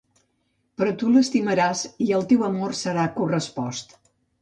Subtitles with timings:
[0.81, 3.99] Però tu l'estimaràs i el teu amor serà correspost.